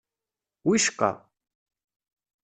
[0.67, 1.11] Wicqa.